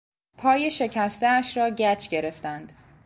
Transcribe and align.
پای 0.37 0.71
شکستهاش 0.71 1.57
را 1.57 1.69
گچ 1.69 2.07
گرفتند. 2.09 2.73